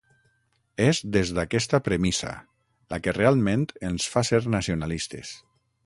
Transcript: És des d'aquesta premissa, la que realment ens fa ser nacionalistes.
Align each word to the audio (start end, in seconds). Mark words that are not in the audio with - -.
És 0.85 1.01
des 1.17 1.33
d'aquesta 1.39 1.79
premissa, 1.89 2.33
la 2.95 2.99
que 3.05 3.13
realment 3.19 3.67
ens 3.91 4.09
fa 4.15 4.25
ser 4.31 4.41
nacionalistes. 4.59 5.37